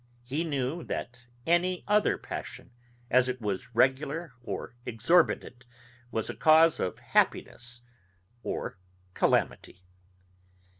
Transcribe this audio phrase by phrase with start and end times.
[0.23, 2.71] He knew, that any other passion,
[3.11, 5.67] as it was regular or exorbitant,
[6.09, 7.83] was a cause of happiness
[8.41, 8.79] or
[9.13, 9.83] calamity.